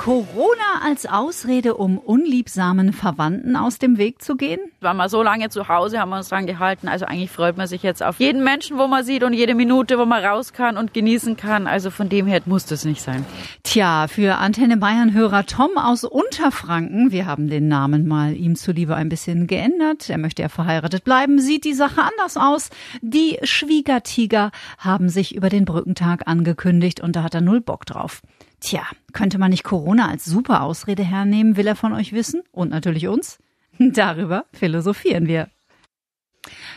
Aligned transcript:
Corona 0.00 0.80
als 0.82 1.04
Ausrede, 1.04 1.74
um 1.74 1.98
unliebsamen 1.98 2.94
Verwandten 2.94 3.54
aus 3.54 3.78
dem 3.78 3.98
Weg 3.98 4.22
zu 4.22 4.34
gehen? 4.34 4.58
Waren 4.80 4.96
wir 4.96 5.10
so 5.10 5.22
lange 5.22 5.50
zu 5.50 5.68
Hause, 5.68 6.00
haben 6.00 6.08
wir 6.08 6.16
uns 6.16 6.30
dran 6.30 6.46
gehalten. 6.46 6.88
Also 6.88 7.04
eigentlich 7.04 7.30
freut 7.30 7.58
man 7.58 7.66
sich 7.66 7.82
jetzt 7.82 8.02
auf 8.02 8.18
jeden 8.18 8.42
Menschen, 8.42 8.78
wo 8.78 8.86
man 8.86 9.04
sieht 9.04 9.22
und 9.24 9.34
jede 9.34 9.54
Minute, 9.54 9.98
wo 9.98 10.06
man 10.06 10.24
raus 10.24 10.54
kann 10.54 10.78
und 10.78 10.94
genießen 10.94 11.36
kann. 11.36 11.66
Also 11.66 11.90
von 11.90 12.08
dem 12.08 12.26
her 12.26 12.40
muss 12.46 12.64
das 12.64 12.86
nicht 12.86 13.02
sein. 13.02 13.26
Tja, 13.62 14.08
für 14.08 14.38
Antenne 14.38 14.78
Bayern-Hörer 14.78 15.44
Tom 15.44 15.76
aus 15.76 16.04
Unterfranken, 16.04 17.12
wir 17.12 17.26
haben 17.26 17.50
den 17.50 17.68
Namen 17.68 18.08
mal 18.08 18.34
ihm 18.34 18.56
zuliebe 18.56 18.94
ein 18.94 19.10
bisschen 19.10 19.48
geändert. 19.48 20.08
Er 20.08 20.16
möchte 20.16 20.40
ja 20.40 20.48
verheiratet 20.48 21.04
bleiben, 21.04 21.38
sieht 21.38 21.64
die 21.64 21.74
Sache 21.74 22.00
anders 22.00 22.38
aus. 22.38 22.70
Die 23.02 23.38
Schwiegertiger 23.42 24.50
haben 24.78 25.10
sich 25.10 25.34
über 25.34 25.50
den 25.50 25.66
Brückentag 25.66 26.26
angekündigt 26.26 27.02
und 27.02 27.16
da 27.16 27.22
hat 27.22 27.34
er 27.34 27.42
null 27.42 27.60
Bock 27.60 27.84
drauf. 27.84 28.22
Tja, 28.60 28.82
könnte 29.12 29.38
man 29.38 29.50
nicht 29.50 29.64
Corona 29.64 30.08
als 30.08 30.24
super 30.24 30.62
Ausrede 30.62 31.02
hernehmen, 31.02 31.56
will 31.56 31.66
er 31.66 31.76
von 31.76 31.92
euch 31.92 32.12
wissen 32.12 32.42
und 32.52 32.70
natürlich 32.70 33.08
uns? 33.08 33.38
Darüber 33.78 34.44
philosophieren 34.52 35.26
wir. 35.26 35.48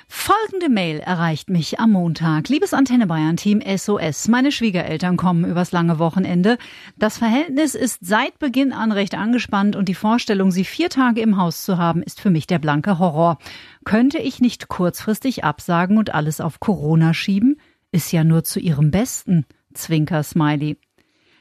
Folgende 0.07 0.69
Mail 0.69 0.99
erreicht 0.99 1.49
mich 1.49 1.79
am 1.79 1.91
Montag. 1.91 2.49
Liebes 2.49 2.73
Antenne 2.73 3.07
Bayern 3.07 3.37
Team 3.37 3.61
SOS. 3.61 4.27
Meine 4.27 4.51
Schwiegereltern 4.51 5.17
kommen 5.17 5.45
übers 5.45 5.71
lange 5.71 5.99
Wochenende. 5.99 6.57
Das 6.97 7.17
Verhältnis 7.17 7.73
ist 7.73 8.05
seit 8.05 8.37
Beginn 8.39 8.73
an 8.73 8.91
recht 8.91 9.15
angespannt 9.15 9.75
und 9.75 9.89
die 9.89 9.95
Vorstellung, 9.95 10.51
sie 10.51 10.65
vier 10.65 10.89
Tage 10.89 11.21
im 11.21 11.37
Haus 11.37 11.63
zu 11.63 11.77
haben, 11.77 12.03
ist 12.03 12.19
für 12.19 12.29
mich 12.29 12.45
der 12.45 12.59
blanke 12.59 12.99
Horror. 12.99 13.37
Könnte 13.85 14.19
ich 14.19 14.39
nicht 14.39 14.67
kurzfristig 14.67 15.43
absagen 15.43 15.97
und 15.97 16.13
alles 16.13 16.41
auf 16.41 16.59
Corona 16.59 17.13
schieben? 17.13 17.57
Ist 17.91 18.11
ja 18.11 18.23
nur 18.23 18.43
zu 18.43 18.59
ihrem 18.59 18.91
Besten. 18.91 19.45
Zwinker 19.73 20.23
Smiley. 20.23 20.77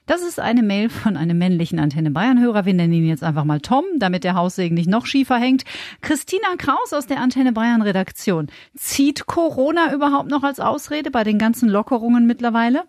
Das 0.07 0.21
ist 0.23 0.41
eine 0.41 0.65
Mail 0.65 0.89
von 0.89 1.17
einem 1.17 1.39
männlichen 1.39 1.79
Antenne 1.79 2.11
Bayern-Hörer. 2.11 2.65
Wir 2.65 2.75
nennen 2.75 2.93
ihn 2.93 3.07
jetzt 3.07 3.23
einfach 3.23 3.45
mal 3.45 3.61
Tom, 3.61 3.85
damit 3.99 4.25
der 4.25 4.35
Haussegen 4.35 4.75
nicht 4.75 4.89
noch 4.89 5.07
schiefer 5.07 5.37
hängt. 5.37 5.65
Christina 6.01 6.57
Kraus 6.59 6.93
aus 6.93 7.07
der 7.07 7.21
Antenne 7.21 7.53
Bayern 7.53 7.83
Redaktion. 7.83 8.49
Zieht 8.75 9.27
Corona 9.27 9.95
überhaupt 9.95 10.29
noch 10.29 10.43
als 10.43 10.59
Ausrede 10.59 11.13
bei 11.13 11.23
den 11.23 11.39
ganzen 11.39 11.69
Lockerungen 11.69 12.27
mittlerweile? 12.27 12.83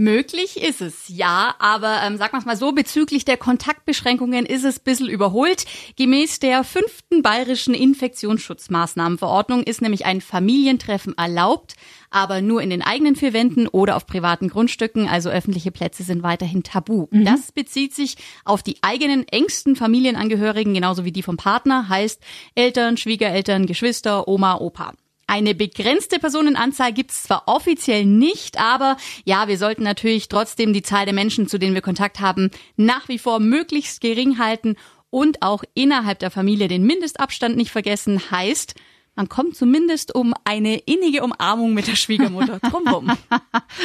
Möglich 0.00 0.56
ist 0.62 0.80
es, 0.80 1.08
ja, 1.08 1.54
aber 1.58 2.00
ähm, 2.02 2.16
sagen 2.16 2.32
wir 2.32 2.38
es 2.38 2.46
mal 2.46 2.56
so, 2.56 2.72
bezüglich 2.72 3.26
der 3.26 3.36
Kontaktbeschränkungen 3.36 4.46
ist 4.46 4.64
es 4.64 4.78
ein 4.78 4.84
bisschen 4.84 5.10
überholt. 5.10 5.66
Gemäß 5.96 6.38
der 6.38 6.64
fünften 6.64 7.20
bayerischen 7.20 7.74
Infektionsschutzmaßnahmenverordnung 7.74 9.62
ist 9.62 9.82
nämlich 9.82 10.06
ein 10.06 10.22
Familientreffen 10.22 11.18
erlaubt, 11.18 11.74
aber 12.08 12.40
nur 12.40 12.62
in 12.62 12.70
den 12.70 12.80
eigenen 12.80 13.14
vier 13.14 13.34
Wänden 13.34 13.68
oder 13.68 13.94
auf 13.94 14.06
privaten 14.06 14.48
Grundstücken, 14.48 15.06
also 15.06 15.28
öffentliche 15.28 15.70
Plätze 15.70 16.02
sind 16.02 16.22
weiterhin 16.22 16.62
tabu. 16.62 17.06
Mhm. 17.10 17.26
Das 17.26 17.52
bezieht 17.52 17.94
sich 17.94 18.16
auf 18.46 18.62
die 18.62 18.78
eigenen 18.80 19.28
engsten 19.28 19.76
Familienangehörigen, 19.76 20.72
genauso 20.72 21.04
wie 21.04 21.12
die 21.12 21.22
vom 21.22 21.36
Partner, 21.36 21.90
heißt 21.90 22.22
Eltern, 22.54 22.96
Schwiegereltern, 22.96 23.66
Geschwister, 23.66 24.26
Oma, 24.28 24.56
Opa. 24.56 24.94
Eine 25.30 25.54
begrenzte 25.54 26.18
Personenanzahl 26.18 26.92
gibt 26.92 27.12
es 27.12 27.22
zwar 27.22 27.44
offiziell 27.46 28.04
nicht, 28.04 28.58
aber 28.58 28.96
ja, 29.24 29.46
wir 29.46 29.58
sollten 29.58 29.84
natürlich 29.84 30.28
trotzdem 30.28 30.72
die 30.72 30.82
Zahl 30.82 31.04
der 31.04 31.14
Menschen, 31.14 31.46
zu 31.46 31.56
denen 31.56 31.72
wir 31.72 31.82
Kontakt 31.82 32.18
haben, 32.18 32.50
nach 32.74 33.08
wie 33.08 33.20
vor 33.20 33.38
möglichst 33.38 34.00
gering 34.00 34.38
halten 34.40 34.74
und 35.08 35.40
auch 35.42 35.62
innerhalb 35.72 36.18
der 36.18 36.32
Familie 36.32 36.66
den 36.66 36.82
Mindestabstand 36.82 37.56
nicht 37.56 37.70
vergessen. 37.70 38.32
Heißt, 38.32 38.74
man 39.14 39.28
kommt 39.28 39.54
zumindest 39.54 40.16
um 40.16 40.34
eine 40.42 40.78
innige 40.78 41.22
Umarmung 41.22 41.74
mit 41.74 41.86
der 41.86 41.94
Schwiegermutter 41.94 42.58
drumherum. 42.68 43.16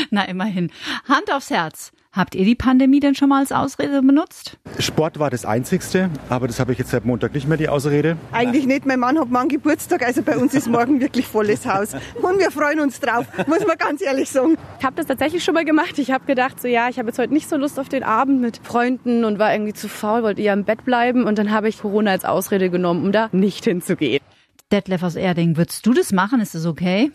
Na 0.09 0.23
immerhin. 0.23 0.71
Hand 1.07 1.31
aufs 1.31 1.51
Herz. 1.51 1.91
Habt 2.15 2.33
ihr 2.33 2.45
die 2.45 2.55
Pandemie 2.55 3.01
denn 3.01 3.13
schon 3.13 3.27
mal 3.27 3.39
als 3.39 3.51
Ausrede 3.51 4.01
benutzt? 4.01 4.57
Sport 4.79 5.19
war 5.19 5.29
das 5.29 5.43
Einzigste, 5.43 6.09
aber 6.29 6.47
das 6.47 6.61
habe 6.61 6.71
ich 6.71 6.79
jetzt 6.79 6.91
seit 6.91 7.03
Montag 7.03 7.33
nicht 7.33 7.45
mehr 7.45 7.57
die 7.57 7.67
Ausrede. 7.67 8.15
Eigentlich 8.31 8.65
nicht. 8.65 8.85
Mein 8.85 9.01
Mann 9.01 9.19
hat 9.19 9.29
morgen 9.29 9.49
Geburtstag, 9.49 10.01
also 10.01 10.21
bei 10.21 10.37
uns 10.37 10.53
ist 10.53 10.69
morgen 10.69 11.01
wirklich 11.01 11.27
volles 11.27 11.65
Haus. 11.65 11.93
Und 11.93 12.39
wir 12.39 12.51
freuen 12.51 12.79
uns 12.79 13.01
drauf, 13.01 13.25
muss 13.47 13.67
man 13.67 13.77
ganz 13.77 14.01
ehrlich 14.01 14.29
sagen. 14.29 14.55
Ich 14.79 14.85
habe 14.85 14.95
das 14.95 15.07
tatsächlich 15.07 15.43
schon 15.43 15.55
mal 15.55 15.65
gemacht. 15.65 15.99
Ich 15.99 16.09
habe 16.09 16.25
gedacht, 16.25 16.61
so 16.61 16.69
ja, 16.69 16.87
ich 16.87 16.99
habe 16.99 17.09
jetzt 17.09 17.19
heute 17.19 17.33
nicht 17.33 17.49
so 17.49 17.57
Lust 17.57 17.77
auf 17.77 17.89
den 17.89 18.03
Abend 18.03 18.39
mit 18.39 18.61
Freunden 18.63 19.25
und 19.25 19.37
war 19.37 19.53
irgendwie 19.53 19.73
zu 19.73 19.89
faul, 19.89 20.23
wollte 20.23 20.41
eher 20.41 20.53
im 20.53 20.63
Bett 20.63 20.85
bleiben. 20.85 21.25
Und 21.25 21.37
dann 21.37 21.51
habe 21.51 21.67
ich 21.67 21.81
Corona 21.81 22.11
als 22.11 22.23
Ausrede 22.23 22.69
genommen, 22.69 23.03
um 23.03 23.11
da 23.11 23.27
nicht 23.33 23.65
hinzugehen. 23.65 24.23
Detlef 24.71 25.03
aus 25.03 25.17
Erding, 25.17 25.57
würdest 25.57 25.85
du 25.85 25.91
das 25.91 26.13
machen? 26.13 26.39
Ist 26.39 26.55
das 26.55 26.65
okay? 26.65 27.11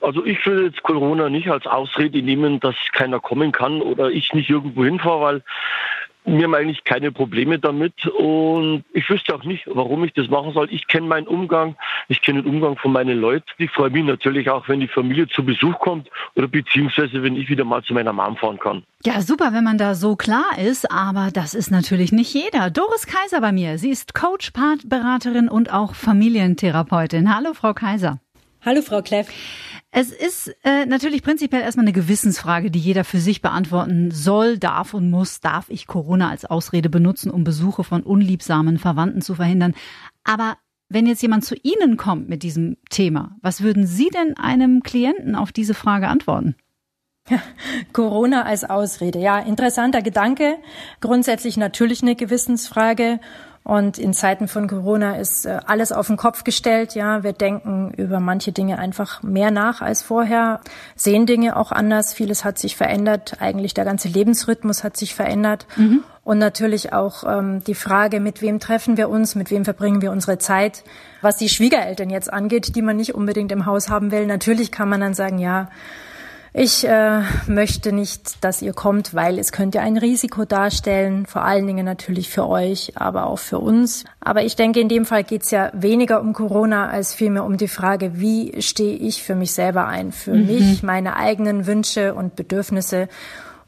Also 0.00 0.24
ich 0.24 0.44
würde 0.46 0.66
jetzt 0.66 0.82
Corona 0.82 1.28
nicht 1.28 1.50
als 1.50 1.66
Ausrede 1.66 2.22
nehmen, 2.22 2.60
dass 2.60 2.76
keiner 2.92 3.20
kommen 3.20 3.52
kann 3.52 3.82
oder 3.82 4.10
ich 4.10 4.32
nicht 4.32 4.48
irgendwo 4.48 4.84
hinfahre, 4.84 5.20
weil 5.20 5.42
wir 6.24 6.44
haben 6.44 6.54
eigentlich 6.54 6.84
keine 6.84 7.10
Probleme 7.10 7.58
damit 7.58 8.06
und 8.06 8.84
ich 8.92 9.08
wüsste 9.08 9.34
auch 9.34 9.44
nicht, 9.44 9.64
warum 9.66 10.04
ich 10.04 10.12
das 10.12 10.28
machen 10.28 10.52
soll. 10.52 10.68
Ich 10.70 10.86
kenne 10.86 11.06
meinen 11.06 11.26
Umgang, 11.26 11.76
ich 12.08 12.20
kenne 12.20 12.42
den 12.42 12.52
Umgang 12.52 12.76
von 12.76 12.92
meinen 12.92 13.18
Leuten. 13.18 13.46
Ich 13.56 13.70
freue 13.70 13.90
mich 13.90 14.04
natürlich 14.04 14.50
auch, 14.50 14.68
wenn 14.68 14.80
die 14.80 14.88
Familie 14.88 15.26
zu 15.28 15.44
Besuch 15.44 15.78
kommt 15.78 16.10
oder 16.34 16.46
beziehungsweise 16.46 17.22
wenn 17.22 17.36
ich 17.36 17.48
wieder 17.48 17.64
mal 17.64 17.82
zu 17.82 17.94
meiner 17.94 18.12
Mom 18.12 18.36
fahren 18.36 18.58
kann. 18.58 18.82
Ja, 19.04 19.20
super, 19.22 19.52
wenn 19.52 19.64
man 19.64 19.78
da 19.78 19.94
so 19.94 20.16
klar 20.16 20.58
ist, 20.58 20.90
aber 20.90 21.30
das 21.32 21.54
ist 21.54 21.70
natürlich 21.70 22.12
nicht 22.12 22.34
jeder. 22.34 22.70
Doris 22.70 23.06
Kaiser 23.06 23.40
bei 23.40 23.52
mir. 23.52 23.78
Sie 23.78 23.90
ist 23.90 24.14
Coach, 24.14 24.50
Partberaterin 24.50 25.48
und 25.48 25.72
auch 25.72 25.94
Familientherapeutin. 25.94 27.34
Hallo, 27.34 27.54
Frau 27.54 27.72
Kaiser. 27.72 28.18
Hallo, 28.64 28.82
Frau 28.82 29.02
Kleff. 29.02 29.28
Es 29.90 30.12
ist 30.12 30.54
äh, 30.64 30.84
natürlich 30.84 31.22
prinzipiell 31.22 31.62
erstmal 31.62 31.84
eine 31.84 31.94
Gewissensfrage, 31.94 32.70
die 32.70 32.78
jeder 32.78 33.04
für 33.04 33.20
sich 33.20 33.40
beantworten 33.40 34.10
soll, 34.10 34.58
darf 34.58 34.92
und 34.92 35.08
muss. 35.08 35.40
Darf 35.40 35.70
ich 35.70 35.86
Corona 35.86 36.28
als 36.28 36.44
Ausrede 36.44 36.90
benutzen, 36.90 37.30
um 37.30 37.42
Besuche 37.42 37.84
von 37.84 38.02
unliebsamen 38.02 38.78
Verwandten 38.78 39.22
zu 39.22 39.34
verhindern? 39.34 39.74
Aber 40.24 40.58
wenn 40.90 41.06
jetzt 41.06 41.22
jemand 41.22 41.44
zu 41.44 41.54
Ihnen 41.54 41.96
kommt 41.96 42.28
mit 42.28 42.42
diesem 42.42 42.76
Thema, 42.90 43.36
was 43.40 43.62
würden 43.62 43.86
Sie 43.86 44.08
denn 44.08 44.36
einem 44.36 44.82
Klienten 44.82 45.34
auf 45.34 45.52
diese 45.52 45.74
Frage 45.74 46.08
antworten? 46.08 46.54
Corona 47.92 48.42
als 48.42 48.64
Ausrede. 48.64 49.18
Ja, 49.18 49.38
interessanter 49.38 50.02
Gedanke. 50.02 50.56
Grundsätzlich 51.00 51.56
natürlich 51.56 52.02
eine 52.02 52.16
Gewissensfrage. 52.16 53.20
Und 53.68 53.98
in 53.98 54.14
Zeiten 54.14 54.48
von 54.48 54.66
Corona 54.66 55.16
ist 55.16 55.44
äh, 55.44 55.60
alles 55.66 55.92
auf 55.92 56.06
den 56.06 56.16
Kopf 56.16 56.42
gestellt. 56.42 56.94
Ja, 56.94 57.22
wir 57.22 57.34
denken 57.34 57.92
über 57.98 58.18
manche 58.18 58.50
Dinge 58.50 58.78
einfach 58.78 59.22
mehr 59.22 59.50
nach 59.50 59.82
als 59.82 60.02
vorher, 60.02 60.62
sehen 60.96 61.26
Dinge 61.26 61.54
auch 61.54 61.70
anders. 61.70 62.14
Vieles 62.14 62.46
hat 62.46 62.58
sich 62.58 62.78
verändert. 62.78 63.36
Eigentlich 63.40 63.74
der 63.74 63.84
ganze 63.84 64.08
Lebensrhythmus 64.08 64.84
hat 64.84 64.96
sich 64.96 65.14
verändert. 65.14 65.66
Mhm. 65.76 66.02
Und 66.24 66.38
natürlich 66.38 66.94
auch 66.94 67.24
ähm, 67.24 67.62
die 67.62 67.74
Frage, 67.74 68.20
mit 68.20 68.40
wem 68.40 68.58
treffen 68.58 68.96
wir 68.96 69.10
uns, 69.10 69.34
mit 69.34 69.50
wem 69.50 69.66
verbringen 69.66 70.00
wir 70.00 70.12
unsere 70.12 70.38
Zeit. 70.38 70.82
Was 71.20 71.36
die 71.36 71.50
Schwiegereltern 71.50 72.08
jetzt 72.08 72.32
angeht, 72.32 72.74
die 72.74 72.80
man 72.80 72.96
nicht 72.96 73.14
unbedingt 73.14 73.52
im 73.52 73.66
Haus 73.66 73.90
haben 73.90 74.10
will, 74.12 74.24
natürlich 74.24 74.72
kann 74.72 74.88
man 74.88 75.02
dann 75.02 75.12
sagen, 75.12 75.38
ja, 75.38 75.68
ich 76.58 76.86
äh, 76.86 77.22
möchte 77.46 77.92
nicht, 77.92 78.44
dass 78.44 78.62
ihr 78.62 78.72
kommt, 78.72 79.14
weil 79.14 79.38
es 79.38 79.52
könnte 79.52 79.80
ein 79.80 79.96
Risiko 79.96 80.44
darstellen, 80.44 81.24
vor 81.26 81.42
allen 81.44 81.66
Dingen 81.66 81.84
natürlich 81.84 82.30
für 82.30 82.48
euch, 82.48 82.92
aber 82.96 83.26
auch 83.26 83.38
für 83.38 83.58
uns. 83.58 84.04
Aber 84.20 84.42
ich 84.42 84.56
denke, 84.56 84.80
in 84.80 84.88
dem 84.88 85.06
Fall 85.06 85.22
geht 85.22 85.42
es 85.42 85.52
ja 85.52 85.70
weniger 85.72 86.20
um 86.20 86.32
Corona 86.32 86.88
als 86.88 87.14
vielmehr 87.14 87.44
um 87.44 87.56
die 87.56 87.68
Frage, 87.68 88.20
wie 88.20 88.60
stehe 88.60 88.96
ich 88.96 89.22
für 89.22 89.36
mich 89.36 89.52
selber 89.52 89.86
ein, 89.86 90.10
für 90.10 90.34
mhm. 90.34 90.46
mich, 90.46 90.82
meine 90.82 91.16
eigenen 91.16 91.66
Wünsche 91.66 92.14
und 92.14 92.34
Bedürfnisse. 92.34 93.08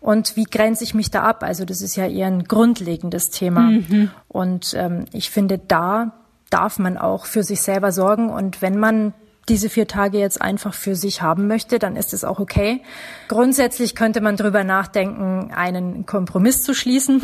Und 0.01 0.37
wie 0.37 0.45
grenze 0.45 0.83
ich 0.83 0.95
mich 0.95 1.11
da 1.11 1.23
ab? 1.23 1.43
Also 1.43 1.65
das 1.65 1.83
ist 1.83 1.95
ja 1.95 2.07
eher 2.07 2.27
ein 2.27 2.45
grundlegendes 2.45 3.31
Thema. 3.31 3.71
Mhm. 3.71 4.11
Und 4.29 4.75
ähm, 4.77 5.05
ich 5.13 5.31
finde, 5.31 5.59
da 5.59 6.13
darf 6.49 6.79
man 6.79 6.99
auch 6.99 7.27
für 7.27 7.45
sich 7.45 7.63
selber 7.63 7.93
sorgen. 7.93 8.31
Und 8.31 8.63
wenn 8.63 8.79
man 8.79 9.15
diese 9.51 9.69
vier 9.69 9.87
Tage 9.87 10.19
jetzt 10.19 10.41
einfach 10.41 10.73
für 10.73 10.95
sich 10.95 11.21
haben 11.21 11.47
möchte, 11.49 11.79
dann 11.79 11.97
ist 11.97 12.15
es 12.15 12.25
auch 12.25 12.39
okay. 12.39 12.83
Grundsätzlich 13.29 13.95
könnte 13.95 14.21
man 14.21 14.37
darüber 14.37 14.65
nachdenken, 14.65 15.51
einen 15.53 16.07
Kompromiss 16.07 16.63
zu 16.63 16.73
schließen 16.73 17.21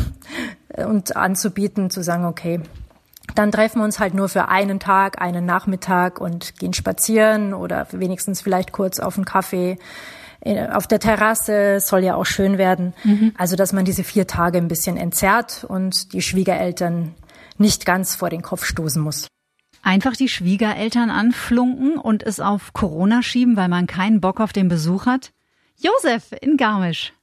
und 0.75 1.15
anzubieten, 1.15 1.89
zu 1.89 2.03
sagen, 2.03 2.25
okay, 2.25 2.61
dann 3.33 3.51
treffen 3.51 3.79
wir 3.79 3.85
uns 3.85 3.99
halt 3.99 4.13
nur 4.13 4.29
für 4.29 4.49
einen 4.49 4.79
Tag, 4.79 5.21
einen 5.21 5.45
Nachmittag 5.45 6.19
und 6.19 6.59
gehen 6.59 6.73
spazieren 6.73 7.53
oder 7.53 7.87
wenigstens 7.91 8.41
vielleicht 8.41 8.71
kurz 8.71 8.99
auf 8.99 9.15
einen 9.15 9.25
Kaffee 9.25 9.77
äh, 10.41 10.67
auf 10.67 10.87
der 10.87 10.99
Terrasse, 10.99 11.79
soll 11.79 12.03
ja 12.03 12.15
auch 12.15 12.25
schön 12.25 12.57
werden. 12.57 12.93
Mhm. 13.03 13.33
Also, 13.37 13.55
dass 13.55 13.73
man 13.73 13.85
diese 13.85 14.03
vier 14.03 14.27
Tage 14.27 14.57
ein 14.57 14.67
bisschen 14.67 14.97
entzerrt 14.97 15.65
und 15.67 16.13
die 16.13 16.21
Schwiegereltern 16.21 17.15
nicht 17.57 17.85
ganz 17.85 18.15
vor 18.15 18.29
den 18.29 18.41
Kopf 18.41 18.65
stoßen 18.65 19.01
muss. 19.01 19.27
Einfach 19.83 20.15
die 20.15 20.27
Schwiegereltern 20.27 21.09
anflunken 21.09 21.97
und 21.97 22.23
es 22.23 22.39
auf 22.39 22.73
Corona 22.73 23.21
schieben, 23.21 23.55
weil 23.57 23.69
man 23.69 23.87
keinen 23.87 24.21
Bock 24.21 24.39
auf 24.39 24.53
den 24.53 24.67
Besuch 24.67 25.05
hat? 25.05 25.31
Josef 25.77 26.31
in 26.41 26.57
Garmisch. 26.57 27.13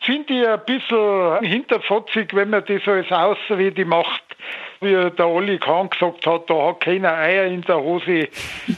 Finde 0.00 0.40
ich 0.40 0.48
ein 0.48 0.60
bisschen 0.64 1.44
hinterfotzig, 1.44 2.34
wenn 2.34 2.50
man 2.50 2.64
das 2.66 2.86
als 2.86 3.10
Ausrede 3.10 3.84
macht. 3.84 4.22
wie 4.80 5.10
der 5.10 5.28
Olli 5.28 5.58
Kahn 5.58 5.90
gesagt 5.90 6.24
hat, 6.26 6.48
da 6.48 6.68
hat 6.68 6.80
keiner 6.80 7.12
Eier 7.12 7.46
in 7.46 7.62
der 7.62 7.80
Hose. 7.80 8.28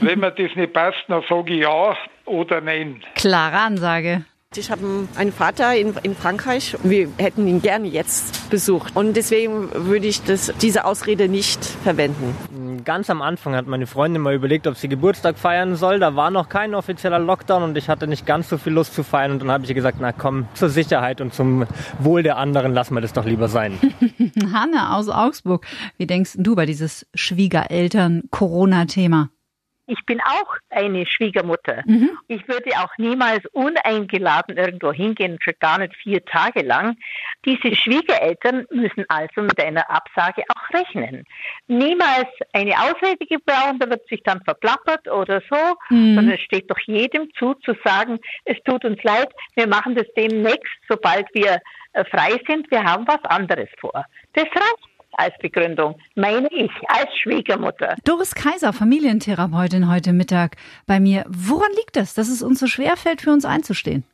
Wenn 0.01 0.21
mir 0.21 0.31
das 0.31 0.57
nicht 0.57 0.73
passt, 0.73 1.05
dann 1.09 1.23
sage 1.29 1.55
ich 1.55 1.61
ja 1.61 1.97
oder 2.25 2.61
nein. 2.61 3.03
Klare 3.15 3.59
Ansage. 3.59 4.25
Ich 4.57 4.73
habe 4.73 5.07
einen 5.15 5.31
Vater 5.31 5.77
in, 5.77 5.95
in, 6.03 6.17
Frankreich. 6.17 6.77
Wir 6.83 7.07
hätten 7.19 7.47
ihn 7.47 7.63
gerne 7.63 7.87
jetzt 7.87 8.51
besucht. 8.51 8.97
Und 8.97 9.15
deswegen 9.15 9.69
würde 9.73 10.09
ich 10.09 10.25
das, 10.25 10.53
diese 10.61 10.87
Ausrede 10.87 11.29
nicht 11.29 11.65
verwenden. 11.65 12.83
Ganz 12.85 13.11
am 13.11 13.23
Anfang 13.23 13.55
hat 13.55 13.69
meine 13.69 13.87
Freundin 13.87 14.21
mal 14.21 14.35
überlegt, 14.35 14.67
ob 14.67 14.77
sie 14.77 14.89
Geburtstag 14.89 15.39
feiern 15.39 15.77
soll. 15.77 16.01
Da 16.01 16.17
war 16.17 16.33
noch 16.33 16.49
kein 16.49 16.75
offizieller 16.75 17.21
Lockdown 17.21 17.63
und 17.63 17.79
ich 17.79 17.89
hatte 17.89 18.09
nicht 18.09 18.27
ganz 18.27 18.49
so 18.49 18.59
viel 18.59 18.73
Lust 18.73 18.93
zu 18.93 19.05
feiern. 19.05 19.31
Und 19.31 19.39
dann 19.39 19.53
habe 19.53 19.63
ich 19.63 19.71
ihr 19.71 19.77
gesagt, 19.77 19.99
na 20.01 20.11
komm, 20.11 20.49
zur 20.55 20.69
Sicherheit 20.69 21.21
und 21.21 21.33
zum 21.33 21.65
Wohl 22.01 22.25
der 22.25 22.37
anderen 22.37 22.75
lassen 22.75 22.95
wir 22.95 23.03
das 23.03 23.13
doch 23.13 23.25
lieber 23.25 23.47
sein. 23.47 23.79
Hanne 24.53 24.97
aus 24.97 25.09
Augsburg, 25.09 25.65
wie 25.97 26.09
denkst 26.09 26.33
du 26.39 26.57
bei 26.57 26.67
dieses 26.67 27.07
Schwiegereltern-Corona-Thema? 27.15 29.31
Ich 29.91 30.07
bin 30.07 30.21
auch 30.21 30.55
eine 30.71 31.05
Schwiegermutter. 31.05 31.83
Mhm. 31.85 32.11
Ich 32.29 32.47
würde 32.47 32.71
auch 32.79 32.97
niemals 32.97 33.45
uneingeladen 33.47 34.57
irgendwo 34.57 34.93
hingehen, 34.93 35.37
schon 35.43 35.55
gar 35.59 35.79
nicht 35.79 35.97
vier 35.97 36.25
Tage 36.25 36.63
lang. 36.63 36.97
Diese 37.45 37.75
Schwiegereltern 37.75 38.67
müssen 38.71 39.05
also 39.09 39.43
mit 39.43 39.61
einer 39.61 39.91
Absage 39.91 40.45
auch 40.49 40.75
rechnen. 40.79 41.25
Niemals 41.67 42.29
eine 42.53 42.75
Ausrede 42.79 43.27
gebrauchen, 43.27 43.81
da 43.81 43.91
wird 43.91 44.07
sich 44.09 44.23
dann 44.23 44.41
verplappert 44.45 45.09
oder 45.09 45.43
so, 45.51 45.75
mhm. 45.89 46.15
sondern 46.15 46.35
es 46.37 46.41
steht 46.43 46.71
doch 46.71 46.79
jedem 46.87 47.29
zu, 47.35 47.55
zu 47.55 47.75
sagen, 47.85 48.21
es 48.45 48.59
tut 48.65 48.85
uns 48.85 49.03
leid, 49.03 49.33
wir 49.57 49.67
machen 49.67 49.97
das 49.97 50.07
demnächst, 50.17 50.73
sobald 50.89 51.27
wir 51.35 51.59
äh, 51.95 52.05
frei 52.05 52.41
sind, 52.47 52.71
wir 52.71 52.85
haben 52.85 53.09
was 53.09 53.25
anderes 53.25 53.69
vor. 53.81 54.05
Das 54.35 54.45
reicht 54.45 54.90
als 55.13 55.35
Begründung, 55.41 55.97
meine 56.15 56.49
ich, 56.53 56.71
als 56.89 57.09
Schwiegermutter. 57.23 57.97
Doris 58.05 58.35
Kaiser, 58.35 58.73
Familientherapeutin 58.73 59.91
heute 59.91 60.13
Mittag 60.13 60.57
bei 60.87 61.01
mir. 61.01 61.25
Woran 61.29 61.71
liegt 61.77 61.97
das, 61.97 62.15
dass 62.15 62.29
es 62.29 62.43
uns 62.43 62.61
so 62.61 62.67
schwer 62.67 62.97
fällt, 62.97 63.23
für 63.23 63.33
uns 63.33 63.45
einzustehen? 63.45 64.05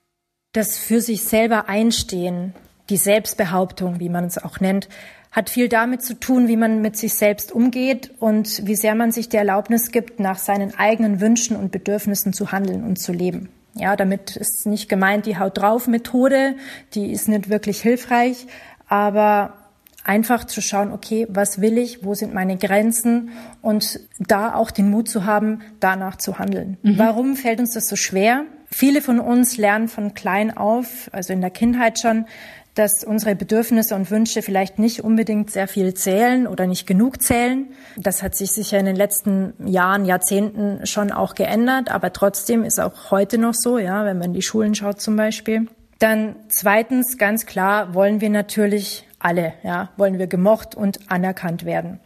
Das 0.53 0.79
für 0.79 1.01
sich 1.01 1.23
selber 1.25 1.69
einstehen, 1.69 2.55
die 2.89 2.97
Selbstbehauptung, 2.97 4.01
wie 4.01 4.09
man 4.09 4.25
es 4.25 4.43
auch 4.43 4.61
nennt, 4.61 4.89
hat 5.33 5.51
viel 5.51 5.69
damit 5.69 6.03
zu 6.03 6.19
tun, 6.19 6.49
wie 6.49 6.57
man 6.57 6.81
mit 6.81 6.97
sich 6.97 7.15
selbst 7.15 7.53
umgeht 7.53 8.11
und 8.21 8.67
wie 8.67 8.75
sehr 8.75 8.95
man 8.95 9.13
sich 9.13 9.29
die 9.29 9.37
Erlaubnis 9.37 9.93
gibt, 9.93 10.19
nach 10.19 10.39
seinen 10.39 10.75
eigenen 10.79 11.21
Wünschen 11.21 11.57
und 11.57 11.73
Bedürfnissen 11.73 12.33
zu 12.33 12.53
handeln 12.53 12.85
und 12.85 12.97
zu 12.97 13.13
leben. 13.13 13.51
Ja, 13.75 13.97
damit 13.97 14.37
ist 14.37 14.67
nicht 14.67 14.89
gemeint 14.89 15.27
die 15.27 15.39
Haut 15.39 15.59
drauf 15.59 15.87
Methode, 15.87 16.57
die 16.95 17.13
ist 17.13 17.29
nicht 17.29 17.51
wirklich 17.51 17.83
hilfreich, 17.83 18.47
aber 18.89 19.66
einfach 20.07 20.45
zu 20.45 20.61
schauen, 20.63 20.93
okay, 20.93 21.27
was 21.29 21.61
will 21.61 21.79
ich, 21.79 22.05
wo 22.05 22.15
sind 22.15 22.33
meine 22.33 22.57
Grenzen 22.57 23.31
und 23.61 24.01
da 24.19 24.55
auch 24.55 24.71
den 24.71 24.89
Mut 24.89 25.09
zu 25.09 25.25
haben, 25.25 25.63
danach 25.81 26.17
zu 26.17 26.39
handeln. 26.39 26.79
Mhm. 26.83 26.99
Warum 26.99 27.37
fällt 27.37 27.59
uns 27.59 27.75
das 27.75 27.89
so 27.89 27.97
schwer? 27.97 28.45
Viele 28.71 29.03
von 29.03 29.21
uns 29.21 29.57
lernen 29.57 29.89
von 29.89 30.15
klein 30.15 30.57
auf, 30.57 31.11
also 31.13 31.33
in 31.33 31.41
der 31.41 31.51
Kindheit 31.51 31.99
schon, 31.99 32.27
dass 32.75 33.05
unsere 33.05 33.35
Bedürfnisse 33.35 33.95
und 33.95 34.11
Wünsche 34.11 34.43
vielleicht 34.43 34.79
nicht 34.79 35.03
unbedingt 35.03 35.51
sehr 35.51 35.67
viel 35.67 35.95
zählen 35.95 36.47
oder 36.47 36.67
nicht 36.67 36.87
genug 36.87 37.23
zählen. 37.23 37.69
Das 37.97 38.23
hat 38.23 38.37
sich 38.37 38.51
sicher 38.51 38.79
in 38.79 38.85
den 38.85 38.97
letzten 38.97 39.55
Jahren, 39.67 40.05
Jahrzehnten 40.05 40.87
schon 40.87 41.11
auch 41.11 41.35
geändert, 41.35 41.91
aber 41.91 42.13
trotzdem 42.13 42.65
ist 42.65 42.79
auch 42.79 43.11
heute 43.11 43.39
noch 43.39 43.55
so, 43.55 43.79
ja, 43.79 44.05
wenn 44.05 44.19
man 44.19 44.29
in 44.29 44.35
die 44.35 44.43
Schulen 44.43 44.75
schaut 44.75 45.01
zum 45.01 45.17
Beispiel. 45.17 45.69
Dann 45.99 46.37
zweitens, 46.49 47.17
ganz 47.17 47.47
klar, 47.47 47.95
wollen 47.95 48.21
wir 48.21 48.29
natürlich 48.29 49.07
alle, 49.27 49.55
ja, 49.65 49.91
wollen 49.97 50.21
wir 50.21 50.29
gemocht 50.29 50.77
und 50.77 51.11
anerkannt 51.11 51.65
werden. 51.65 51.99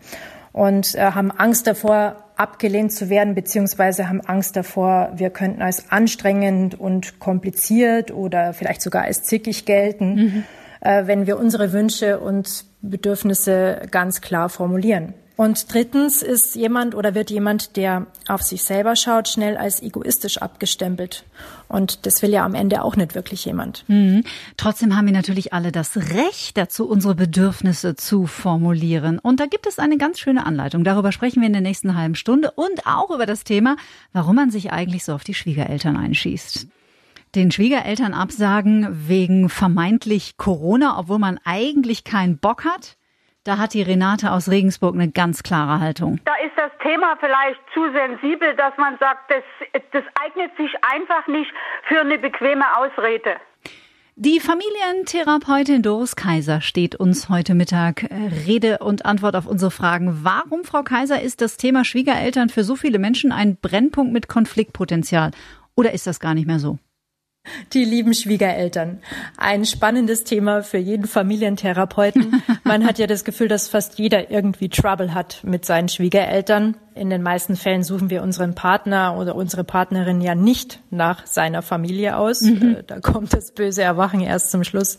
Und 0.52 0.94
äh, 0.94 1.12
haben 1.12 1.31
Angst 1.31 1.67
davor, 1.67 2.17
abgelehnt 2.37 2.93
zu 2.94 3.11
werden, 3.11 3.34
beziehungsweise 3.34 4.08
haben 4.08 4.22
Angst 4.22 4.56
davor, 4.56 5.12
wir 5.14 5.28
könnten 5.28 5.61
als 5.61 5.93
anstrengend 5.93 6.81
und 6.81 7.20
kompliziert 7.20 8.11
oder 8.11 8.55
vielleicht 8.55 8.81
sogar 8.81 9.02
als 9.02 9.22
zickig 9.22 9.67
gelten, 9.67 10.14
mhm. 10.14 10.44
äh, 10.81 11.06
wenn 11.06 11.26
wir 11.26 11.38
unsere 11.38 11.75
Wünsche 11.75 12.19
und 12.19 12.64
Bedürfnisse 12.81 13.82
ganz 13.90 14.23
klar 14.23 14.49
formulieren. 14.49 15.12
Und 15.40 15.72
drittens 15.72 16.20
ist 16.20 16.54
jemand 16.54 16.94
oder 16.94 17.14
wird 17.14 17.31
jemand, 17.31 17.78
der 17.78 18.08
auf 18.28 18.42
sich 18.42 18.62
selber 18.62 18.94
schaut, 18.94 19.26
schnell 19.26 19.56
als 19.56 19.81
egoistisch 19.81 20.37
abgestempelt. 20.37 21.25
Und 21.66 22.04
das 22.04 22.20
will 22.20 22.28
ja 22.28 22.44
am 22.44 22.54
Ende 22.54 22.84
auch 22.84 22.94
nicht 22.94 23.14
wirklich 23.14 23.46
jemand. 23.46 23.82
Mhm. 23.88 24.25
Trotzdem 24.58 24.94
haben 24.94 25.06
wir 25.06 25.14
natürlich 25.14 25.54
alle 25.54 25.72
das 25.72 25.96
Recht 25.96 26.58
dazu, 26.58 26.87
unsere 26.87 27.14
Bedürfnisse 27.14 27.96
zu 27.96 28.26
formulieren. 28.26 29.19
Und 29.19 29.40
da 29.40 29.46
gibt 29.46 29.66
es 29.66 29.78
eine 29.78 29.96
ganz 29.96 30.19
schöne 30.19 30.44
Anleitung. 30.44 30.84
Darüber 30.84 31.10
sprechen 31.10 31.40
wir 31.40 31.46
in 31.46 31.54
der 31.54 31.62
nächsten 31.62 31.96
halben 31.96 32.16
Stunde 32.16 32.50
und 32.50 32.84
auch 32.84 33.10
über 33.10 33.25
das 33.25 33.42
Thema, 33.42 33.76
warum 34.12 34.37
man 34.37 34.50
sich 34.50 34.72
eigentlich 34.72 35.04
so 35.06 35.14
auf 35.14 35.25
die 35.25 35.32
Schwiegereltern 35.32 35.96
einschießt 35.96 36.66
den 37.37 37.52
Schwiegereltern 37.52 38.12
absagen 38.12 39.06
wegen 39.06 39.48
vermeintlich 39.48 40.37
Corona, 40.37 40.98
obwohl 40.98 41.20
man 41.20 41.38
eigentlich 41.44 42.02
keinen 42.02 42.38
Bock 42.38 42.64
hat? 42.64 42.98
Da 43.44 43.56
hat 43.56 43.72
die 43.72 43.81
Renate 43.81 44.32
aus 44.32 44.50
Regensburg 44.50 44.94
eine 44.94 45.10
ganz 45.10 45.42
klare 45.42 45.81
Haltung. 45.81 46.20
Da 46.26 46.34
ist 46.44 46.52
das 46.56 46.70
Thema 46.82 47.16
vielleicht 47.19 47.58
zu 47.72 47.90
sensibel, 47.90 48.54
dass 48.54 48.76
man 48.76 48.98
sagt, 48.98 49.31
das, 49.31 49.42
das 49.92 50.04
eignet 50.22 50.54
sich 50.58 50.70
einfach 50.82 51.26
nicht 51.26 51.50
für 51.88 52.00
eine 52.00 52.19
bequeme 52.19 52.64
Ausrede. 52.76 53.37
Die 54.16 54.40
Familientherapeutin 54.40 55.81
Doris 55.81 56.16
Kaiser 56.16 56.60
steht 56.60 56.96
uns 56.96 57.31
heute 57.31 57.54
Mittag 57.54 58.02
äh, 58.02 58.31
Rede 58.46 58.81
und 58.81 59.06
Antwort 59.06 59.34
auf 59.34 59.46
unsere 59.46 59.70
Fragen. 59.70 60.20
Warum, 60.22 60.64
Frau 60.64 60.82
Kaiser, 60.82 61.22
ist 61.22 61.40
das 61.40 61.56
Thema 61.56 61.87
Schwiegereltern 61.87 62.50
für 62.50 62.62
so 62.62 62.76
viele 62.76 62.98
Menschen 62.98 63.32
ein 63.32 63.56
Brennpunkt 63.56 64.12
mit 64.12 64.28
Konfliktpotenzial? 64.28 65.31
Oder 65.75 65.92
ist 65.94 66.06
das 66.06 66.20
gar 66.20 66.34
nicht 66.34 66.46
mehr 66.46 66.58
so? 66.58 66.78
Die 67.72 67.84
lieben 67.84 68.14
Schwiegereltern. 68.14 69.00
Ein 69.37 69.64
spannendes 69.64 70.25
Thema 70.25 70.62
für 70.62 70.78
jeden 70.78 71.06
Familientherapeuten. 71.06 72.42
Man 72.64 72.87
hat 72.87 72.98
ja 72.98 73.06
das 73.06 73.25
Gefühl, 73.25 73.48
dass 73.48 73.69
fast 73.69 73.98
jeder 73.98 74.31
irgendwie 74.31 74.69
Trouble 74.69 75.14
hat 75.14 75.40
mit 75.42 75.64
seinen 75.64 75.88
Schwiegereltern. 75.88 76.76
In 76.94 77.10
den 77.10 77.22
meisten 77.22 77.56
Fällen 77.56 77.82
suchen 77.82 78.10
wir 78.10 78.22
unseren 78.22 78.54
Partner 78.54 79.16
oder 79.16 79.34
unsere 79.34 79.64
Partnerin 79.64 80.20
ja 80.20 80.34
nicht 80.34 80.81
nach 80.90 81.26
seiner 81.26 81.62
Familie 81.62 82.16
aus. 82.16 82.42
Mhm. 82.42 82.76
Äh, 82.76 82.82
da 82.87 83.00
kommt 83.00 83.32
das 83.32 83.52
böse 83.52 83.82
Erwachen 83.82 84.20
erst 84.20 84.50
zum 84.50 84.64
Schluss. 84.64 84.96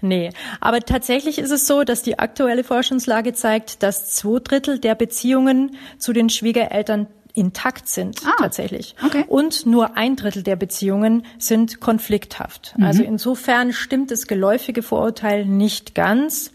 Nee, 0.00 0.30
aber 0.60 0.80
tatsächlich 0.80 1.38
ist 1.38 1.52
es 1.52 1.66
so, 1.66 1.84
dass 1.84 2.02
die 2.02 2.18
aktuelle 2.18 2.64
Forschungslage 2.64 3.34
zeigt, 3.34 3.84
dass 3.84 4.10
zwei 4.10 4.40
Drittel 4.40 4.80
der 4.80 4.96
Beziehungen 4.96 5.76
zu 5.96 6.12
den 6.12 6.28
Schwiegereltern 6.28 7.06
intakt 7.34 7.88
sind 7.88 8.20
ah, 8.26 8.32
tatsächlich. 8.38 8.94
Okay. 9.04 9.24
Und 9.28 9.66
nur 9.66 9.96
ein 9.96 10.16
Drittel 10.16 10.42
der 10.42 10.56
Beziehungen 10.56 11.24
sind 11.38 11.80
konflikthaft. 11.80 12.74
Mhm. 12.76 12.84
Also 12.84 13.02
insofern 13.02 13.72
stimmt 13.72 14.10
das 14.10 14.26
geläufige 14.26 14.82
Vorurteil 14.82 15.46
nicht 15.46 15.94
ganz. 15.94 16.52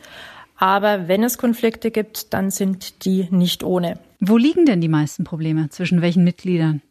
Aber 0.58 1.08
wenn 1.08 1.24
es 1.24 1.38
Konflikte 1.38 1.92
gibt, 1.92 2.34
dann 2.34 2.50
sind 2.50 3.06
die 3.06 3.28
nicht 3.30 3.64
ohne. 3.64 4.00
Wo 4.20 4.38
liegen 4.38 4.66
denn 4.66 4.82
die 4.82 4.88
meisten 4.88 5.24
Probleme? 5.24 5.70
Zwischen 5.70 6.02
welchen 6.02 6.24
Mitgliedern? 6.24 6.82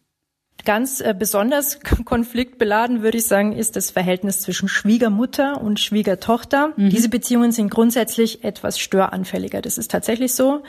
Ganz 0.64 1.00
äh, 1.00 1.14
besonders 1.16 1.78
konfliktbeladen, 2.04 3.02
würde 3.02 3.18
ich 3.18 3.26
sagen, 3.26 3.52
ist 3.52 3.76
das 3.76 3.90
Verhältnis 3.90 4.40
zwischen 4.40 4.68
Schwiegermutter 4.68 5.60
und 5.60 5.78
Schwiegertochter. 5.78 6.72
Mhm. 6.76 6.90
Diese 6.90 7.08
Beziehungen 7.08 7.52
sind 7.52 7.70
grundsätzlich 7.70 8.42
etwas 8.42 8.78
störanfälliger. 8.78 9.62
Das 9.62 9.78
ist 9.78 9.90
tatsächlich 9.90 10.34
so. 10.34 10.62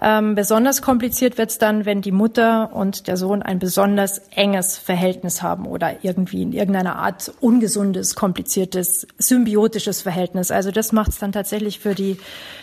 Ähm, 0.00 0.34
besonders 0.34 0.80
kompliziert 0.80 1.38
wird 1.38 1.50
es 1.50 1.58
dann, 1.58 1.84
wenn 1.84 2.00
die 2.00 2.12
Mutter 2.12 2.74
und 2.74 3.06
der 3.08 3.16
Sohn 3.16 3.42
ein 3.42 3.58
besonders 3.58 4.18
enges 4.30 4.78
Verhältnis 4.78 5.42
haben 5.42 5.66
oder 5.66 6.02
irgendwie 6.02 6.42
in 6.42 6.52
irgendeiner 6.52 6.96
Art 6.96 7.32
ungesundes, 7.40 8.14
kompliziertes, 8.14 9.06
symbiotisches 9.18 10.02
Verhältnis. 10.02 10.50
Also 10.50 10.70
das 10.70 10.92
macht 10.92 11.10
es 11.10 11.18
dann 11.18 11.32
tatsächlich 11.32 11.78
für 11.78 11.94
die 11.94 12.16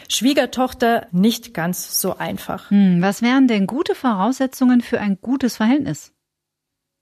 Schwiegertochter 0.09 1.07
nicht 1.11 1.53
ganz 1.53 2.01
so 2.01 2.17
einfach. 2.17 2.71
Hm, 2.71 3.01
was 3.01 3.21
wären 3.21 3.47
denn 3.47 3.67
gute 3.67 3.95
Voraussetzungen 3.95 4.81
für 4.81 4.99
ein 4.99 5.19
gutes 5.21 5.57
Verhältnis? 5.57 6.11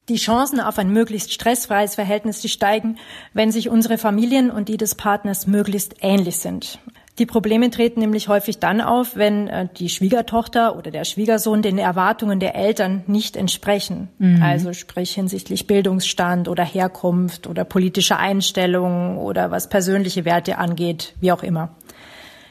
Die 0.10 0.16
Chancen 0.16 0.62
auf 0.62 0.78
ein 0.78 0.90
möglichst 0.92 1.34
stressfreies 1.34 1.96
Verhältnis 1.96 2.40
die 2.40 2.50
steigen, 2.50 2.98
wenn 3.34 3.52
sich 3.52 3.70
unsere 3.70 3.98
Familien 3.98 4.50
und 4.50 4.70
die 4.70 4.78
des 4.78 4.96
Partners 4.96 5.48
möglichst 5.48 5.96
ähnlich 6.02 6.38
sind. 6.38 6.80
Die 7.20 7.26
Probleme 7.26 7.72
treten 7.72 8.00
nämlich 8.00 8.28
häufig 8.28 8.60
dann 8.60 8.80
auf, 8.80 9.16
wenn 9.16 9.48
äh, 9.48 9.68
die 9.76 9.90
Schwiegertochter 9.90 10.78
oder 10.78 10.92
der 10.92 11.04
Schwiegersohn 11.04 11.64
den 11.64 11.80
Erwartungen 11.80 12.40
der 12.40 12.56
Eltern 12.56 13.04
nicht 13.08 13.36
entsprechen. 13.36 14.10
Mhm. 14.20 14.44
Also 14.44 14.74
sprich 14.74 15.16
hinsichtlich 15.16 15.66
Bildungsstand 15.66 16.48
oder 16.48 16.64
Herkunft 16.64 17.48
oder 17.48 17.66
politische 17.66 18.18
Einstellungen 18.18 19.18
oder 19.18 19.50
was 19.50 19.68
persönliche 19.68 20.26
Werte 20.26 20.60
angeht, 20.60 21.16
wie 21.20 21.32
auch 21.32 21.42
immer. 21.42 21.76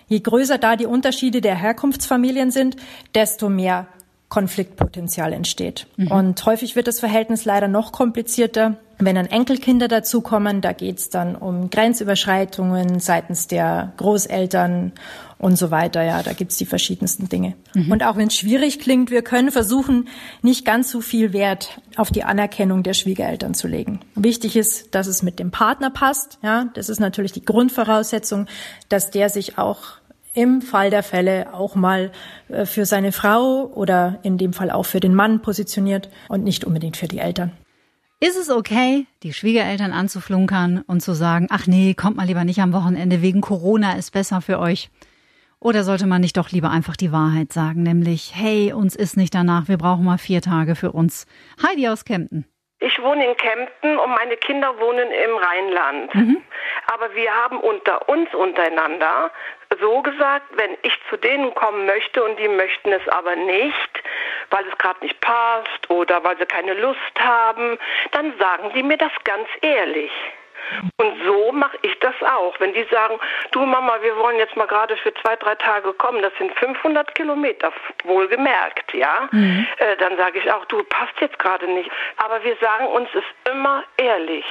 Je 0.09 0.21
größer 0.21 0.59
da 0.59 0.77
die 0.77 0.87
Unterschiede 0.87 1.41
der 1.41 1.57
Herkunftsfamilien 1.57 2.51
sind, 2.51 2.77
desto 3.15 3.49
mehr 3.49 3.87
Konfliktpotenzial 4.29 5.33
entsteht. 5.33 5.87
Mhm. 5.97 6.11
Und 6.11 6.47
häufig 6.47 6.75
wird 6.75 6.89
das 6.89 6.99
Verhältnis 6.99 7.45
leider 7.45 7.69
noch 7.69 7.93
komplizierter, 7.93 8.77
wenn 8.99 9.15
dann 9.15 9.27
Enkelkinder 9.27 9.87
dazukommen. 9.87 10.61
Da 10.61 10.73
geht's 10.73 11.11
dann 11.11 11.37
um 11.37 11.71
Grenzüberschreitungen 11.71 12.99
seitens 12.99 13.47
der 13.47 13.93
Großeltern 13.99 14.93
und 15.39 15.57
so 15.57 15.71
weiter. 15.71 16.03
Ja, 16.03 16.25
da 16.25 16.33
gibt's 16.33 16.57
die 16.57 16.67
verschiedensten 16.67 17.29
Dinge. 17.29 17.55
Mhm. 17.75 17.93
Und 17.93 18.03
auch 18.03 18.17
wenn 18.17 18.27
es 18.27 18.37
schwierig 18.37 18.81
klingt, 18.81 19.13
wir 19.13 19.23
können 19.23 19.53
versuchen, 19.53 20.09
nicht 20.43 20.65
ganz 20.65 20.91
so 20.91 21.01
viel 21.01 21.33
Wert 21.33 21.81
auf 21.97 22.11
die 22.11 22.25
Anerkennung 22.25 22.83
der 22.83 22.95
Schwiegereltern 22.95 23.55
zu 23.55 23.69
legen. 23.69 24.01
Wichtig 24.17 24.57
ist, 24.57 24.95
dass 24.95 25.07
es 25.07 25.23
mit 25.23 25.39
dem 25.39 25.53
Partner 25.53 25.91
passt. 25.91 26.39
Ja, 26.43 26.67
das 26.75 26.89
ist 26.89 26.99
natürlich 26.99 27.33
die 27.33 27.45
Grundvoraussetzung, 27.45 28.47
dass 28.89 29.11
der 29.13 29.29
sich 29.29 29.57
auch 29.57 29.99
im 30.37 30.63
Fall 30.63 30.91
der 30.91 31.03
Fälle 31.03 31.53
auch 31.53 31.75
mal 31.75 32.13
äh, 32.49 32.67
für 32.67 32.85
seine 32.85 33.13
Frau 33.13 33.71
oder 33.75 34.21
in 34.23 34.39
dem 34.39 34.53
Fall 34.53 34.71
auch 34.71 34.85
für 34.85 35.01
den 35.01 35.15
Mann 35.15 35.43
positioniert 35.43 36.11
und 36.29 36.45
nicht 36.45 36.65
unbedingt 36.65 36.97
für 36.97 37.09
die 37.09 37.19
Eltern. 37.19 37.53
Ist 38.21 38.39
es 38.39 38.51
okay, 38.51 39.07
die 39.23 39.33
Schwiegereltern 39.33 39.93
anzuflunkern 39.93 40.83
und 40.87 41.01
zu 41.01 41.13
sagen, 41.13 41.49
ach 41.51 41.67
nee, 41.67 41.95
kommt 41.95 42.17
mal 42.17 42.27
lieber 42.27 42.45
nicht 42.45 42.61
am 42.61 42.73
Wochenende, 42.73 43.21
wegen 43.21 43.41
Corona 43.41 43.97
ist 43.97 44.13
besser 44.13 44.41
für 44.41 44.59
euch? 44.59 44.89
Oder 45.61 45.85
sollte 45.85 46.07
man 46.07 46.21
nicht 46.21 46.37
doch 46.37 46.51
lieber 46.51 46.71
einfach 46.71 46.97
die 46.97 47.13
Wahrheit 47.13 47.53
sagen, 47.53 47.83
nämlich, 47.83 48.33
hey, 48.35 48.73
uns 48.73 48.95
ist 48.95 49.17
nicht 49.17 49.35
danach, 49.35 49.69
wir 49.69 49.79
brauchen 49.79 50.05
mal 50.05 50.19
vier 50.19 50.41
Tage 50.41 50.77
für 50.77 50.93
uns. 50.93 51.27
Heidi 51.63 51.89
aus 51.89 52.05
Kempten. 52.05 52.47
Ich 52.79 53.01
wohne 53.01 53.27
in 53.27 53.37
Kempten 53.37 53.99
und 53.99 54.11
meine 54.11 54.37
Kinder 54.37 54.79
wohnen 54.79 55.11
im 55.11 55.37
Rheinland. 55.37 56.15
Mhm. 56.15 56.43
Aber 56.93 57.15
wir 57.15 57.31
haben 57.31 57.59
unter 57.59 58.09
uns 58.09 58.33
untereinander 58.35 59.31
so 59.81 60.03
gesagt, 60.03 60.47
wenn 60.57 60.77
ich 60.83 60.99
zu 61.09 61.17
denen 61.17 61.55
kommen 61.55 61.87
möchte 61.87 62.23
und 62.23 62.39
die 62.39 62.49
möchten 62.49 62.93
es 62.93 63.07
aber 63.09 63.37
nicht, 63.37 64.03
weil 64.51 64.65
es 64.67 64.79
gerade 64.79 65.05
nicht 65.05 65.21
passt 65.21 65.91
oder 65.91 66.23
weil 66.25 66.37
sie 66.39 66.47
keine 66.47 66.75
Lust 66.75 66.99
haben, 67.19 67.79
dann 68.13 68.37
sagen 68.39 68.71
die 68.75 68.83
mir 68.83 68.99
das 68.99 69.13
ganz 69.25 69.49
ehrlich. 69.61 70.11
Und 70.97 71.25
so 71.25 71.53
mache 71.53 71.79
ich 71.83 71.99
das 72.01 72.15
auch. 72.23 72.59
Wenn 72.59 72.73
die 72.73 72.85
sagen, 72.91 73.19
du 73.53 73.65
Mama, 73.65 73.99
wir 74.03 74.17
wollen 74.17 74.39
jetzt 74.39 74.57
mal 74.57 74.67
gerade 74.67 74.97
für 74.97 75.15
zwei, 75.15 75.37
drei 75.37 75.55
Tage 75.55 75.93
kommen, 75.93 76.23
das 76.23 76.33
sind 76.39 76.53
500 76.59 77.15
Kilometer, 77.15 77.73
wohlgemerkt, 78.05 78.93
ja, 78.95 79.29
mhm. 79.31 79.67
äh, 79.79 79.97
dann 79.97 80.17
sage 80.17 80.39
ich 80.39 80.51
auch, 80.51 80.65
du 80.67 80.83
passt 80.85 81.15
jetzt 81.21 81.39
gerade 81.39 81.69
nicht. 81.69 81.91
Aber 82.17 82.43
wir 82.43 82.57
sagen 82.61 82.87
uns 82.87 83.09
es 83.15 83.25
immer 83.53 83.85
ehrlich. 83.97 84.45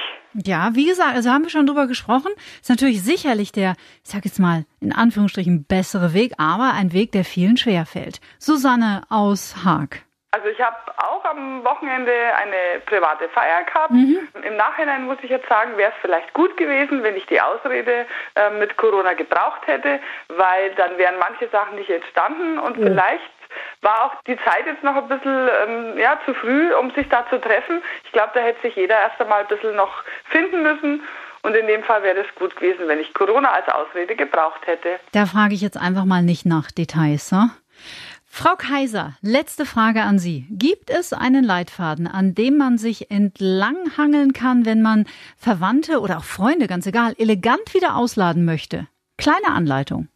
Ja, 0.44 0.70
wie 0.74 0.86
gesagt, 0.86 1.14
also 1.14 1.30
haben 1.30 1.44
wir 1.44 1.50
schon 1.50 1.66
drüber 1.66 1.86
gesprochen. 1.86 2.32
Ist 2.60 2.70
natürlich 2.70 3.02
sicherlich 3.02 3.52
der, 3.52 3.74
ich 4.04 4.10
sag 4.10 4.24
jetzt 4.24 4.38
mal, 4.38 4.64
in 4.80 4.92
Anführungsstrichen 4.92 5.64
bessere 5.64 6.12
Weg, 6.12 6.32
aber 6.38 6.72
ein 6.74 6.92
Weg, 6.92 7.12
der 7.12 7.24
vielen 7.24 7.56
schwerfällt. 7.56 8.20
Susanne 8.38 9.02
aus 9.08 9.64
Haag. 9.64 10.06
Also 10.32 10.48
ich 10.48 10.60
habe 10.60 10.76
auch 10.98 11.24
am 11.24 11.64
Wochenende 11.64 12.12
eine 12.12 12.80
private 12.84 13.28
Feier 13.30 13.64
gehabt. 13.64 13.92
Mhm. 13.92 14.28
Im 14.42 14.56
Nachhinein 14.56 15.06
muss 15.06 15.16
ich 15.22 15.30
jetzt 15.30 15.48
sagen, 15.48 15.78
wäre 15.78 15.92
es 15.92 15.96
vielleicht 16.02 16.34
gut 16.34 16.56
gewesen, 16.58 17.02
wenn 17.02 17.16
ich 17.16 17.24
die 17.26 17.40
Ausrede 17.40 18.04
äh, 18.34 18.50
mit 18.50 18.76
Corona 18.76 19.14
gebraucht 19.14 19.66
hätte, 19.66 19.98
weil 20.28 20.74
dann 20.74 20.98
wären 20.98 21.18
manche 21.18 21.48
Sachen 21.48 21.76
nicht 21.76 21.88
entstanden 21.88 22.58
und 22.58 22.76
mhm. 22.76 22.88
vielleicht 22.88 23.30
war 23.82 24.04
auch 24.04 24.22
die 24.26 24.36
Zeit 24.38 24.66
jetzt 24.66 24.82
noch 24.82 24.96
ein 24.96 25.08
bisschen 25.08 25.48
ähm, 25.66 25.98
ja, 25.98 26.18
zu 26.24 26.34
früh, 26.34 26.74
um 26.74 26.90
sich 26.92 27.08
da 27.08 27.26
zu 27.28 27.40
treffen. 27.40 27.82
Ich 28.04 28.12
glaube, 28.12 28.30
da 28.34 28.40
hätte 28.40 28.62
sich 28.62 28.76
jeder 28.76 28.98
erst 28.98 29.20
einmal 29.20 29.42
ein 29.42 29.48
bisschen 29.48 29.76
noch 29.76 30.02
finden 30.30 30.62
müssen. 30.62 31.02
Und 31.42 31.54
in 31.54 31.66
dem 31.68 31.84
Fall 31.84 32.02
wäre 32.02 32.18
es 32.18 32.34
gut 32.34 32.56
gewesen, 32.56 32.88
wenn 32.88 32.98
ich 32.98 33.14
Corona 33.14 33.52
als 33.52 33.68
Ausrede 33.68 34.16
gebraucht 34.16 34.66
hätte. 34.66 34.98
Da 35.12 35.26
frage 35.26 35.54
ich 35.54 35.60
jetzt 35.60 35.76
einfach 35.76 36.04
mal 36.04 36.22
nicht 36.22 36.44
nach 36.44 36.72
Details. 36.72 37.28
So? 37.28 37.36
Frau 38.38 38.54
Kaiser, 38.56 39.14
letzte 39.22 39.64
Frage 39.64 40.02
an 40.02 40.18
Sie. 40.18 40.44
Gibt 40.50 40.90
es 40.90 41.12
einen 41.12 41.44
Leitfaden, 41.44 42.06
an 42.06 42.34
dem 42.34 42.58
man 42.58 42.76
sich 42.76 43.10
entlanghangeln 43.10 44.32
kann, 44.32 44.66
wenn 44.66 44.82
man 44.82 45.06
Verwandte 45.38 46.00
oder 46.00 46.18
auch 46.18 46.24
Freunde, 46.24 46.66
ganz 46.66 46.86
egal, 46.86 47.14
elegant 47.16 47.72
wieder 47.72 47.96
ausladen 47.96 48.44
möchte? 48.44 48.88
Kleine 49.16 49.54
Anleitung. 49.54 50.08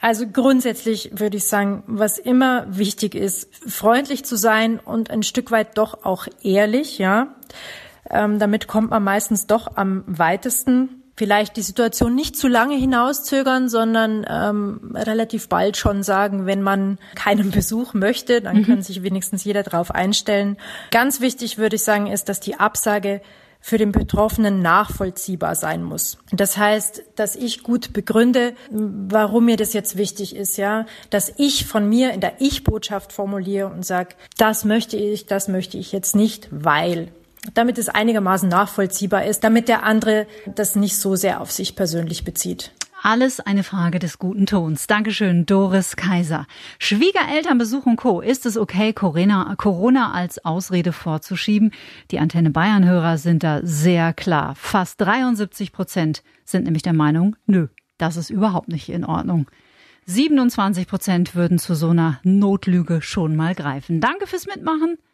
Also 0.00 0.26
grundsätzlich 0.28 1.10
würde 1.14 1.38
ich 1.38 1.46
sagen, 1.46 1.82
was 1.86 2.18
immer 2.18 2.66
wichtig 2.68 3.14
ist, 3.14 3.48
freundlich 3.68 4.24
zu 4.24 4.36
sein 4.36 4.78
und 4.78 5.10
ein 5.10 5.22
Stück 5.22 5.50
weit 5.50 5.76
doch 5.76 6.04
auch 6.04 6.28
ehrlich, 6.42 6.98
ja. 6.98 7.34
Ähm, 8.10 8.38
damit 8.38 8.68
kommt 8.68 8.90
man 8.90 9.02
meistens 9.02 9.46
doch 9.46 9.76
am 9.76 10.04
weitesten 10.06 11.02
vielleicht 11.18 11.56
die 11.56 11.62
Situation 11.62 12.14
nicht 12.14 12.36
zu 12.36 12.46
lange 12.46 12.76
hinauszögern, 12.76 13.68
sondern 13.68 14.24
ähm, 14.30 14.92
relativ 14.94 15.48
bald 15.48 15.76
schon 15.76 16.04
sagen, 16.04 16.46
wenn 16.46 16.62
man 16.62 16.98
keinen 17.16 17.50
Besuch 17.50 17.92
möchte, 17.92 18.40
dann 18.40 18.58
mhm. 18.58 18.66
kann 18.66 18.82
sich 18.82 19.02
wenigstens 19.02 19.42
jeder 19.42 19.64
darauf 19.64 19.90
einstellen. 19.90 20.56
Ganz 20.92 21.20
wichtig 21.20 21.58
würde 21.58 21.74
ich 21.74 21.82
sagen, 21.82 22.06
ist, 22.06 22.28
dass 22.28 22.38
die 22.38 22.54
Absage 22.54 23.20
für 23.60 23.78
den 23.78 23.92
Betroffenen 23.92 24.62
nachvollziehbar 24.62 25.54
sein 25.54 25.82
muss. 25.82 26.18
Das 26.32 26.56
heißt, 26.56 27.02
dass 27.16 27.36
ich 27.36 27.62
gut 27.62 27.92
begründe, 27.92 28.54
warum 28.70 29.46
mir 29.46 29.56
das 29.56 29.72
jetzt 29.72 29.96
wichtig 29.96 30.34
ist, 30.34 30.56
ja, 30.56 30.86
dass 31.10 31.32
ich 31.36 31.66
von 31.66 31.88
mir 31.88 32.12
in 32.12 32.20
der 32.20 32.40
Ich-Botschaft 32.40 33.12
formuliere 33.12 33.68
und 33.68 33.84
sage, 33.84 34.14
das 34.36 34.64
möchte 34.64 34.96
ich, 34.96 35.26
das 35.26 35.48
möchte 35.48 35.76
ich 35.76 35.92
jetzt 35.92 36.16
nicht, 36.16 36.48
weil 36.50 37.08
damit 37.54 37.78
es 37.78 37.88
einigermaßen 37.88 38.48
nachvollziehbar 38.48 39.24
ist, 39.24 39.44
damit 39.44 39.68
der 39.68 39.82
andere 39.82 40.26
das 40.46 40.76
nicht 40.76 40.96
so 40.96 41.16
sehr 41.16 41.40
auf 41.40 41.52
sich 41.52 41.76
persönlich 41.76 42.24
bezieht. 42.24 42.72
Alles 43.00 43.38
eine 43.38 43.62
Frage 43.62 44.00
des 44.00 44.18
guten 44.18 44.46
Tons. 44.46 44.88
Dankeschön, 44.88 45.46
Doris 45.46 45.94
Kaiser. 45.94 46.46
Schwiegerelternbesuch 46.80 47.86
und 47.86 47.94
Co. 47.94 48.20
Ist 48.20 48.44
es 48.44 48.56
okay, 48.56 48.92
Corona, 48.92 49.54
Corona 49.56 50.10
als 50.12 50.44
Ausrede 50.44 50.92
vorzuschieben? 50.92 51.70
Die 52.10 52.18
Antenne 52.18 52.50
Bayern-Hörer 52.50 53.16
sind 53.16 53.44
da 53.44 53.60
sehr 53.62 54.12
klar. 54.12 54.56
Fast 54.56 55.00
73 55.00 55.70
Prozent 55.70 56.24
sind 56.44 56.64
nämlich 56.64 56.82
der 56.82 56.92
Meinung, 56.92 57.36
nö, 57.46 57.68
das 57.98 58.16
ist 58.16 58.30
überhaupt 58.30 58.68
nicht 58.68 58.88
in 58.88 59.04
Ordnung. 59.04 59.46
27 60.06 60.88
Prozent 60.88 61.34
würden 61.36 61.60
zu 61.60 61.74
so 61.74 61.90
einer 61.90 62.18
Notlüge 62.24 63.00
schon 63.00 63.36
mal 63.36 63.54
greifen. 63.54 64.00
Danke 64.00 64.26
fürs 64.26 64.46
Mitmachen. 64.46 64.98